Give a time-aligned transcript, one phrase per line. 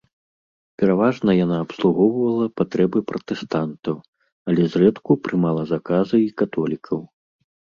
[0.81, 3.95] Пераважна яна абслугоўвала патрэбы пратэстантаў,
[4.53, 6.99] але зрэдку прымала заказы і католікаў.